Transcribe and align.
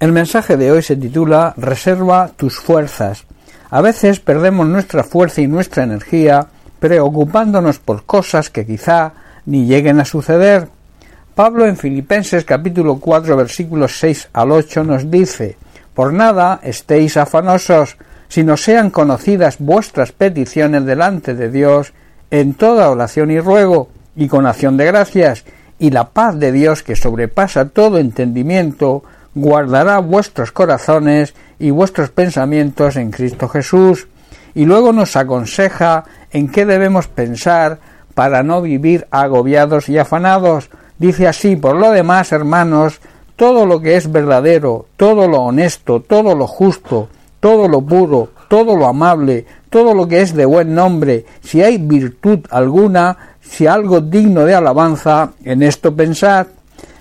El 0.00 0.12
mensaje 0.12 0.56
de 0.56 0.70
hoy 0.70 0.82
se 0.82 0.94
titula 0.94 1.54
Reserva 1.56 2.30
tus 2.36 2.56
fuerzas. 2.56 3.24
A 3.68 3.80
veces 3.80 4.20
perdemos 4.20 4.68
nuestra 4.68 5.02
fuerza 5.02 5.40
y 5.40 5.48
nuestra 5.48 5.82
energía 5.82 6.46
preocupándonos 6.78 7.80
por 7.80 8.04
cosas 8.04 8.48
que 8.48 8.64
quizá 8.64 9.12
ni 9.46 9.66
lleguen 9.66 9.98
a 9.98 10.04
suceder. 10.04 10.68
Pablo 11.34 11.66
en 11.66 11.76
Filipenses 11.76 12.44
capítulo 12.44 13.00
4 13.00 13.36
versículos 13.36 13.98
6 13.98 14.28
al 14.34 14.52
8 14.52 14.84
nos 14.84 15.10
dice 15.10 15.56
Por 15.94 16.12
nada 16.12 16.60
estéis 16.62 17.16
afanosos, 17.16 17.96
sino 18.28 18.56
sean 18.56 18.90
conocidas 18.90 19.56
vuestras 19.58 20.12
peticiones 20.12 20.84
delante 20.84 21.34
de 21.34 21.50
Dios 21.50 21.92
en 22.30 22.54
toda 22.54 22.90
oración 22.90 23.32
y 23.32 23.40
ruego, 23.40 23.88
y 24.14 24.28
con 24.28 24.46
acción 24.46 24.76
de 24.76 24.86
gracias, 24.86 25.44
y 25.80 25.90
la 25.90 26.10
paz 26.10 26.38
de 26.38 26.52
Dios 26.52 26.84
que 26.84 26.94
sobrepasa 26.94 27.70
todo 27.70 27.98
entendimiento, 27.98 29.02
guardará 29.38 29.98
vuestros 29.98 30.52
corazones 30.52 31.34
y 31.58 31.70
vuestros 31.70 32.10
pensamientos 32.10 32.96
en 32.96 33.10
Cristo 33.10 33.48
Jesús. 33.48 34.08
Y 34.54 34.64
luego 34.64 34.92
nos 34.92 35.16
aconseja 35.16 36.04
en 36.30 36.50
qué 36.50 36.66
debemos 36.66 37.08
pensar 37.08 37.78
para 38.14 38.42
no 38.42 38.60
vivir 38.60 39.06
agobiados 39.10 39.88
y 39.88 39.98
afanados. 39.98 40.70
Dice 40.98 41.28
así, 41.28 41.56
por 41.56 41.76
lo 41.76 41.90
demás, 41.92 42.32
hermanos, 42.32 43.00
todo 43.36 43.66
lo 43.66 43.80
que 43.80 43.96
es 43.96 44.10
verdadero, 44.10 44.86
todo 44.96 45.28
lo 45.28 45.42
honesto, 45.42 46.00
todo 46.00 46.34
lo 46.34 46.46
justo, 46.46 47.08
todo 47.38 47.68
lo 47.68 47.80
puro, 47.80 48.30
todo 48.48 48.76
lo 48.76 48.86
amable, 48.86 49.46
todo 49.70 49.94
lo 49.94 50.08
que 50.08 50.22
es 50.22 50.34
de 50.34 50.44
buen 50.44 50.74
nombre, 50.74 51.24
si 51.40 51.62
hay 51.62 51.78
virtud 51.78 52.40
alguna, 52.50 53.16
si 53.40 53.66
algo 53.66 54.00
digno 54.00 54.44
de 54.44 54.54
alabanza, 54.54 55.32
en 55.44 55.62
esto 55.62 55.94
pensad. 55.94 56.48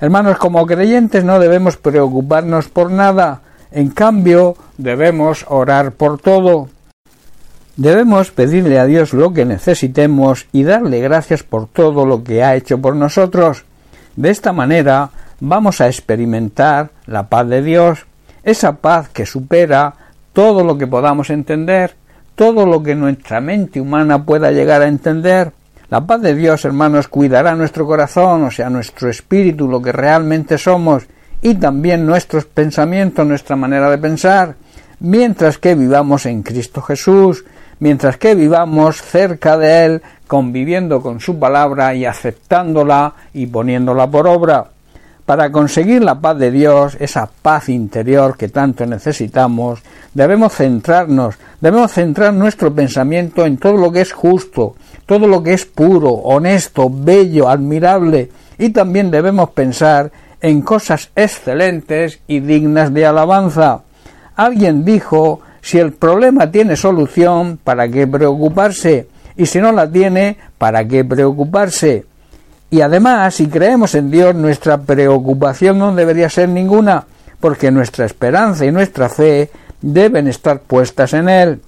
Hermanos, 0.00 0.38
como 0.38 0.64
creyentes 0.64 1.24
no 1.24 1.40
debemos 1.40 1.76
preocuparnos 1.76 2.68
por 2.68 2.90
nada, 2.90 3.40
en 3.72 3.90
cambio 3.90 4.56
debemos 4.76 5.44
orar 5.48 5.92
por 5.92 6.20
todo. 6.20 6.68
Debemos 7.76 8.30
pedirle 8.30 8.78
a 8.78 8.86
Dios 8.86 9.12
lo 9.12 9.32
que 9.32 9.44
necesitemos 9.44 10.46
y 10.52 10.62
darle 10.62 11.00
gracias 11.00 11.42
por 11.42 11.66
todo 11.66 12.06
lo 12.06 12.22
que 12.22 12.42
ha 12.44 12.54
hecho 12.54 12.78
por 12.80 12.94
nosotros. 12.94 13.64
De 14.14 14.30
esta 14.30 14.52
manera 14.52 15.10
vamos 15.40 15.80
a 15.80 15.88
experimentar 15.88 16.90
la 17.06 17.28
paz 17.28 17.48
de 17.48 17.62
Dios, 17.62 18.06
esa 18.42 18.76
paz 18.76 19.08
que 19.08 19.26
supera 19.26 19.94
todo 20.32 20.62
lo 20.64 20.78
que 20.78 20.86
podamos 20.86 21.30
entender, 21.30 21.94
todo 22.36 22.66
lo 22.66 22.84
que 22.84 22.94
nuestra 22.94 23.40
mente 23.40 23.80
humana 23.80 24.24
pueda 24.24 24.52
llegar 24.52 24.82
a 24.82 24.88
entender. 24.88 25.52
La 25.90 26.06
paz 26.06 26.20
de 26.20 26.34
Dios, 26.34 26.66
hermanos, 26.66 27.08
cuidará 27.08 27.54
nuestro 27.54 27.86
corazón, 27.86 28.42
o 28.44 28.50
sea, 28.50 28.68
nuestro 28.68 29.08
espíritu, 29.08 29.66
lo 29.66 29.80
que 29.80 29.90
realmente 29.90 30.58
somos, 30.58 31.04
y 31.40 31.54
también 31.54 32.04
nuestros 32.04 32.44
pensamientos, 32.44 33.26
nuestra 33.26 33.56
manera 33.56 33.90
de 33.90 33.96
pensar, 33.96 34.56
mientras 35.00 35.56
que 35.56 35.74
vivamos 35.74 36.26
en 36.26 36.42
Cristo 36.42 36.82
Jesús, 36.82 37.46
mientras 37.80 38.18
que 38.18 38.34
vivamos 38.34 39.00
cerca 39.00 39.56
de 39.56 39.84
Él, 39.86 40.02
conviviendo 40.26 41.00
con 41.00 41.20
su 41.20 41.38
palabra 41.38 41.94
y 41.94 42.04
aceptándola 42.04 43.14
y 43.32 43.46
poniéndola 43.46 44.10
por 44.10 44.28
obra. 44.28 44.66
Para 45.28 45.52
conseguir 45.52 46.02
la 46.02 46.22
paz 46.22 46.38
de 46.38 46.50
Dios, 46.50 46.96
esa 46.98 47.28
paz 47.42 47.68
interior 47.68 48.38
que 48.38 48.48
tanto 48.48 48.86
necesitamos, 48.86 49.80
debemos 50.14 50.54
centrarnos, 50.54 51.34
debemos 51.60 51.92
centrar 51.92 52.32
nuestro 52.32 52.72
pensamiento 52.74 53.44
en 53.44 53.58
todo 53.58 53.76
lo 53.76 53.92
que 53.92 54.00
es 54.00 54.14
justo, 54.14 54.76
todo 55.04 55.26
lo 55.28 55.42
que 55.42 55.52
es 55.52 55.66
puro, 55.66 56.08
honesto, 56.08 56.90
bello, 56.90 57.50
admirable, 57.50 58.30
y 58.56 58.70
también 58.70 59.10
debemos 59.10 59.50
pensar 59.50 60.10
en 60.40 60.62
cosas 60.62 61.10
excelentes 61.14 62.20
y 62.26 62.40
dignas 62.40 62.94
de 62.94 63.04
alabanza. 63.04 63.82
Alguien 64.34 64.82
dijo, 64.82 65.42
si 65.60 65.78
el 65.78 65.92
problema 65.92 66.50
tiene 66.50 66.74
solución, 66.74 67.58
¿para 67.62 67.86
qué 67.86 68.06
preocuparse? 68.06 69.08
Y 69.36 69.44
si 69.44 69.58
no 69.58 69.72
la 69.72 69.92
tiene, 69.92 70.38
¿para 70.56 70.88
qué 70.88 71.04
preocuparse? 71.04 72.06
Y 72.70 72.82
además, 72.82 73.34
si 73.34 73.48
creemos 73.48 73.94
en 73.94 74.10
Dios, 74.10 74.34
nuestra 74.34 74.78
preocupación 74.78 75.78
no 75.78 75.94
debería 75.94 76.28
ser 76.28 76.50
ninguna, 76.50 77.06
porque 77.40 77.70
nuestra 77.70 78.04
esperanza 78.04 78.66
y 78.66 78.72
nuestra 78.72 79.08
fe 79.08 79.50
deben 79.80 80.28
estar 80.28 80.60
puestas 80.60 81.14
en 81.14 81.28
Él. 81.28 81.60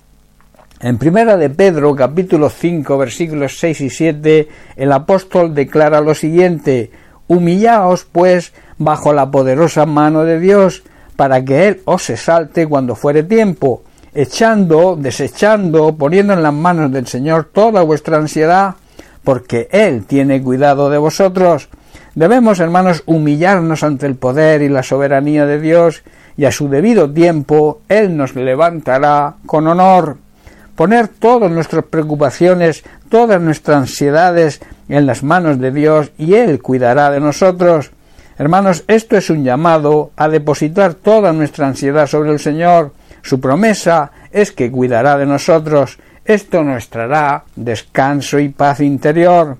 En 0.80 0.98
primera 0.98 1.36
de 1.36 1.50
Pedro, 1.50 1.94
capítulo 1.94 2.50
5, 2.50 2.98
versículos 2.98 3.58
6 3.58 3.80
y 3.82 3.90
7, 3.90 4.48
el 4.76 4.92
apóstol 4.92 5.54
declara 5.54 6.00
lo 6.00 6.14
siguiente, 6.14 6.90
Humillaos, 7.28 8.06
pues, 8.10 8.52
bajo 8.76 9.12
la 9.12 9.30
poderosa 9.30 9.86
mano 9.86 10.24
de 10.24 10.40
Dios, 10.40 10.82
para 11.16 11.44
que 11.44 11.68
Él 11.68 11.80
os 11.84 12.10
exalte 12.10 12.66
cuando 12.66 12.94
fuere 12.94 13.22
tiempo, 13.22 13.82
echando, 14.14 14.96
desechando, 14.96 15.94
poniendo 15.94 16.32
en 16.32 16.42
las 16.42 16.54
manos 16.54 16.90
del 16.90 17.06
Señor 17.06 17.50
toda 17.52 17.82
vuestra 17.82 18.16
ansiedad, 18.16 18.74
porque 19.24 19.68
Él 19.70 20.04
tiene 20.06 20.42
cuidado 20.42 20.90
de 20.90 20.98
vosotros. 20.98 21.68
Debemos, 22.14 22.60
hermanos, 22.60 23.02
humillarnos 23.06 23.82
ante 23.82 24.06
el 24.06 24.16
poder 24.16 24.62
y 24.62 24.68
la 24.68 24.82
soberanía 24.82 25.46
de 25.46 25.60
Dios, 25.60 26.02
y 26.36 26.44
a 26.44 26.52
su 26.52 26.68
debido 26.68 27.10
tiempo 27.10 27.82
Él 27.88 28.16
nos 28.16 28.34
levantará 28.34 29.34
con 29.46 29.66
honor. 29.66 30.16
Poner 30.74 31.08
todas 31.08 31.50
nuestras 31.50 31.84
preocupaciones, 31.84 32.82
todas 33.10 33.40
nuestras 33.40 33.76
ansiedades 33.76 34.60
en 34.88 35.06
las 35.06 35.22
manos 35.22 35.58
de 35.60 35.70
Dios, 35.70 36.10
y 36.16 36.34
Él 36.34 36.62
cuidará 36.62 37.10
de 37.10 37.20
nosotros. 37.20 37.90
Hermanos, 38.38 38.84
esto 38.88 39.18
es 39.18 39.28
un 39.28 39.44
llamado 39.44 40.12
a 40.16 40.28
depositar 40.28 40.94
toda 40.94 41.32
nuestra 41.32 41.66
ansiedad 41.66 42.06
sobre 42.06 42.30
el 42.32 42.38
Señor. 42.38 42.92
Su 43.22 43.38
promesa 43.38 44.12
es 44.32 44.50
que 44.50 44.70
cuidará 44.70 45.18
de 45.18 45.26
nosotros 45.26 45.98
esto 46.34 46.62
nos 46.62 46.88
traerá 46.88 47.44
descanso 47.56 48.38
y 48.38 48.50
paz 48.50 48.80
interior. 48.80 49.56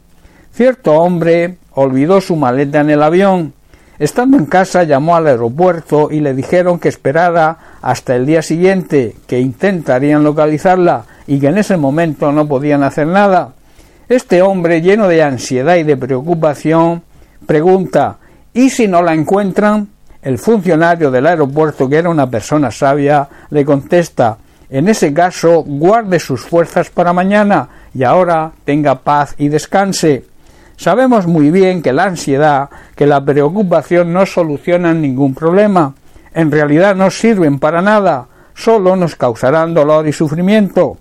Cierto 0.53 0.95
hombre 0.95 1.57
olvidó 1.73 2.21
su 2.21 2.37
maleta 2.37 2.81
en 2.81 2.91
el 2.91 3.03
avión. 3.03 3.55
Estando 3.99 4.39
en 4.39 4.47
casa 4.47 4.85
llamó 4.85 5.17
al 5.17 5.27
aeropuerto 5.27 6.09
y 6.11 6.21
le 6.21 6.33
dijeron 6.33 6.79
que 6.79 6.89
esperara 6.89 7.59
hasta 7.83 8.17
el 8.17 8.25
día 8.25 8.41
siguiente, 8.41 9.17
que 9.27 9.41
intentarían 9.41 10.25
localizarla 10.25 11.05
y 11.27 11.39
que 11.39 11.49
en 11.49 11.59
ese 11.59 11.77
momento 11.77 12.33
no 12.33 12.47
podían 12.47 12.83
hacer 12.83 13.07
nada. 13.07 13.53
Este 14.09 14.41
hombre, 14.41 14.81
lleno 14.81 15.09
de 15.09 15.23
ansiedad 15.23 15.77
y 15.77 15.83
de 15.83 15.97
preocupación, 15.97 17.03
pregunta 17.47 18.19
¿Y 18.53 18.71
si 18.71 18.89
no 18.89 19.03
la 19.03 19.15
encuentran? 19.15 19.89
El 20.23 20.39
funcionario 20.39 21.11
del 21.11 21.27
aeropuerto, 21.27 21.89
que 21.89 21.97
era 21.97 22.11
una 22.11 22.29
persona 22.29 22.71
sabia, 22.71 23.29
le 23.51 23.65
contesta 23.65 24.37
en 24.71 24.89
ese 24.89 25.13
caso, 25.13 25.65
guarde 25.65 26.21
sus 26.21 26.43
fuerzas 26.43 26.91
para 26.91 27.13
mañana 27.13 27.69
y 27.93 28.05
ahora 28.05 28.53
tenga 28.65 29.01
paz 29.01 29.35
y 29.37 29.49
descanse. 29.49 30.25
Sabemos 30.77 31.27
muy 31.27 31.51
bien 31.51 31.83
que 31.83 31.93
la 31.93 32.05
ansiedad, 32.05 32.71
que 32.95 33.07
la 33.07 33.25
preocupación 33.25 34.13
no 34.13 34.25
solucionan 34.27 35.03
ningún 35.03 35.35
problema. 35.35 35.95
En 36.33 36.53
realidad 36.53 36.95
no 36.95 37.11
sirven 37.11 37.59
para 37.59 37.83
nada, 37.83 38.29
solo 38.55 38.95
nos 38.95 39.17
causarán 39.17 39.75
dolor 39.75 40.07
y 40.07 40.13
sufrimiento. 40.13 40.97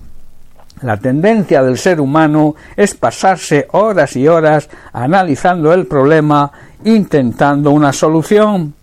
La 0.82 0.98
tendencia 0.98 1.62
del 1.62 1.78
ser 1.78 2.02
humano 2.02 2.56
es 2.76 2.96
pasarse 2.96 3.68
horas 3.72 4.16
y 4.16 4.28
horas 4.28 4.68
analizando 4.94 5.74
el 5.74 5.86
problema, 5.86 6.52
intentando 6.86 7.70
una 7.70 7.94
solución. 7.94 8.74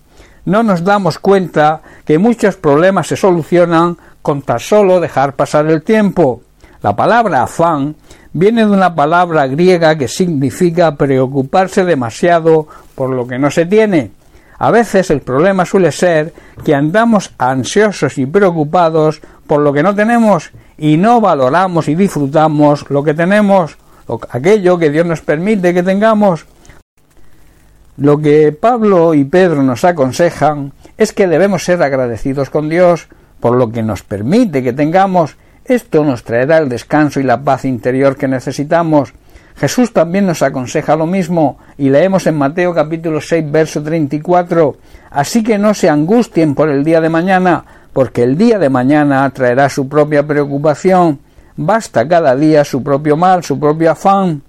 No 0.46 0.62
nos 0.62 0.84
damos 0.84 1.18
cuenta 1.18 1.82
que 2.04 2.18
muchos 2.18 2.56
problemas 2.56 3.08
se 3.08 3.16
solucionan 3.16 3.98
con 4.22 4.42
tan 4.42 4.60
solo 4.60 5.00
dejar 5.00 5.34
pasar 5.34 5.66
el 5.66 5.82
tiempo. 5.82 6.40
La 6.82 6.94
palabra 6.94 7.42
afán 7.42 7.96
viene 8.32 8.64
de 8.64 8.70
una 8.70 8.94
palabra 8.94 9.48
griega 9.48 9.98
que 9.98 10.06
significa 10.06 10.94
preocuparse 10.94 11.84
demasiado 11.84 12.68
por 12.94 13.10
lo 13.10 13.26
que 13.26 13.38
no 13.38 13.50
se 13.50 13.66
tiene. 13.66 14.12
A 14.58 14.70
veces 14.70 15.10
el 15.10 15.20
problema 15.20 15.64
suele 15.64 15.90
ser 15.90 16.32
que 16.64 16.76
andamos 16.76 17.32
ansiosos 17.38 18.16
y 18.16 18.24
preocupados 18.24 19.20
por 19.48 19.60
lo 19.60 19.72
que 19.72 19.82
no 19.82 19.96
tenemos 19.96 20.52
y 20.78 20.96
no 20.96 21.20
valoramos 21.20 21.88
y 21.88 21.96
disfrutamos 21.96 22.88
lo 22.88 23.02
que 23.02 23.14
tenemos, 23.14 23.76
aquello 24.30 24.78
que 24.78 24.90
Dios 24.90 25.06
nos 25.06 25.22
permite 25.22 25.74
que 25.74 25.82
tengamos. 25.82 26.46
Lo 27.96 28.18
que 28.18 28.52
Pablo 28.52 29.14
y 29.14 29.24
Pedro 29.24 29.62
nos 29.62 29.84
aconsejan 29.84 30.72
es 30.98 31.12
que 31.12 31.26
debemos 31.26 31.64
ser 31.64 31.82
agradecidos 31.82 32.50
con 32.50 32.68
Dios 32.68 33.08
por 33.40 33.56
lo 33.56 33.70
que 33.70 33.82
nos 33.82 34.02
permite 34.02 34.62
que 34.62 34.72
tengamos, 34.72 35.36
esto 35.64 36.04
nos 36.04 36.22
traerá 36.22 36.58
el 36.58 36.68
descanso 36.68 37.20
y 37.20 37.24
la 37.24 37.42
paz 37.42 37.64
interior 37.64 38.16
que 38.16 38.28
necesitamos. 38.28 39.12
Jesús 39.56 39.92
también 39.92 40.26
nos 40.26 40.42
aconseja 40.42 40.96
lo 40.96 41.06
mismo, 41.06 41.58
y 41.78 41.88
leemos 41.88 42.26
en 42.26 42.36
Mateo 42.36 42.74
capítulo 42.74 43.20
6, 43.20 43.50
verso 43.50 43.82
34, 43.82 44.76
Así 45.10 45.42
que 45.42 45.56
no 45.56 45.72
se 45.72 45.88
angustien 45.88 46.54
por 46.54 46.68
el 46.68 46.84
día 46.84 47.00
de 47.00 47.08
mañana, 47.08 47.64
porque 47.92 48.22
el 48.22 48.36
día 48.36 48.58
de 48.58 48.68
mañana 48.68 49.28
traerá 49.30 49.70
su 49.70 49.88
propia 49.88 50.26
preocupación. 50.26 51.18
Basta 51.56 52.06
cada 52.06 52.36
día 52.36 52.64
su 52.64 52.82
propio 52.82 53.16
mal, 53.16 53.42
su 53.42 53.58
propio 53.58 53.92
afán. 53.92 54.42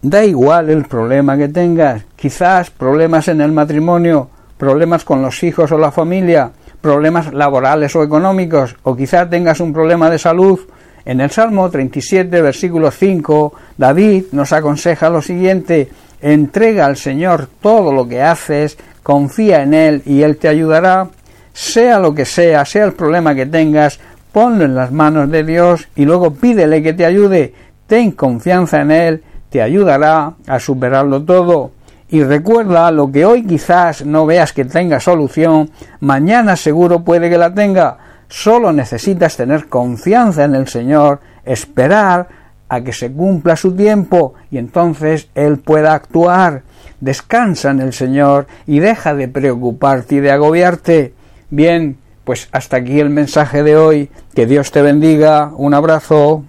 Da 0.00 0.24
igual 0.24 0.70
el 0.70 0.84
problema 0.84 1.36
que 1.36 1.48
tengas, 1.48 2.02
quizás 2.22 2.70
problemas 2.70 3.26
en 3.26 3.40
el 3.40 3.50
matrimonio, 3.50 4.30
problemas 4.56 5.04
con 5.04 5.22
los 5.22 5.42
hijos 5.42 5.72
o 5.72 5.76
la 5.76 5.90
familia, 5.90 6.52
problemas 6.80 7.34
laborales 7.34 7.96
o 7.96 8.04
económicos, 8.04 8.76
o 8.84 8.94
quizá 8.94 9.28
tengas 9.28 9.58
un 9.58 9.72
problema 9.72 10.08
de 10.08 10.20
salud. 10.20 10.60
En 11.04 11.20
el 11.20 11.32
Salmo 11.32 11.68
37, 11.68 12.40
versículo 12.40 12.92
5, 12.92 13.54
David 13.76 14.26
nos 14.30 14.52
aconseja 14.52 15.10
lo 15.10 15.20
siguiente, 15.20 15.88
entrega 16.20 16.86
al 16.86 16.96
Señor 16.96 17.48
todo 17.60 17.92
lo 17.92 18.06
que 18.06 18.22
haces, 18.22 18.78
confía 19.02 19.64
en 19.64 19.74
Él 19.74 20.02
y 20.06 20.22
Él 20.22 20.36
te 20.36 20.46
ayudará. 20.46 21.08
Sea 21.52 21.98
lo 21.98 22.14
que 22.14 22.24
sea, 22.24 22.64
sea 22.64 22.84
el 22.84 22.92
problema 22.92 23.34
que 23.34 23.46
tengas, 23.46 23.98
ponlo 24.30 24.64
en 24.64 24.76
las 24.76 24.92
manos 24.92 25.28
de 25.28 25.42
Dios 25.42 25.88
y 25.96 26.04
luego 26.04 26.32
pídele 26.34 26.84
que 26.84 26.92
te 26.92 27.04
ayude. 27.04 27.52
Ten 27.88 28.12
confianza 28.12 28.80
en 28.80 28.92
Él, 28.92 29.24
te 29.50 29.60
ayudará 29.60 30.34
a 30.46 30.60
superarlo 30.60 31.20
todo. 31.24 31.72
Y 32.12 32.22
recuerda 32.22 32.90
lo 32.90 33.10
que 33.10 33.24
hoy 33.24 33.42
quizás 33.42 34.04
no 34.04 34.26
veas 34.26 34.52
que 34.52 34.66
tenga 34.66 35.00
solución, 35.00 35.70
mañana 36.00 36.56
seguro 36.56 37.00
puede 37.00 37.30
que 37.30 37.38
la 37.38 37.54
tenga. 37.54 37.96
Solo 38.28 38.70
necesitas 38.70 39.34
tener 39.34 39.66
confianza 39.70 40.44
en 40.44 40.54
el 40.54 40.68
Señor, 40.68 41.20
esperar 41.42 42.28
a 42.68 42.82
que 42.82 42.92
se 42.92 43.10
cumpla 43.10 43.56
su 43.56 43.74
tiempo 43.74 44.34
y 44.50 44.58
entonces 44.58 45.30
Él 45.34 45.60
pueda 45.60 45.94
actuar. 45.94 46.64
Descansa 47.00 47.70
en 47.70 47.80
el 47.80 47.94
Señor 47.94 48.46
y 48.66 48.80
deja 48.80 49.14
de 49.14 49.28
preocuparte 49.28 50.16
y 50.16 50.20
de 50.20 50.32
agobiarte. 50.32 51.14
Bien, 51.48 51.96
pues 52.24 52.50
hasta 52.52 52.76
aquí 52.76 53.00
el 53.00 53.08
mensaje 53.08 53.62
de 53.62 53.78
hoy. 53.78 54.10
Que 54.34 54.44
Dios 54.44 54.70
te 54.70 54.82
bendiga. 54.82 55.50
Un 55.56 55.72
abrazo. 55.72 56.44